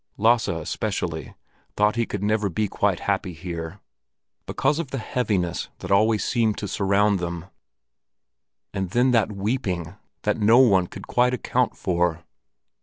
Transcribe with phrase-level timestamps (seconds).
[0.17, 1.35] Lasse especially
[1.77, 3.79] thought he could never be quite happy here,
[4.47, 7.45] because of the heaviness that always seemed to surround them.
[8.73, 9.93] And then that weeping
[10.23, 12.23] that no one could quite account for!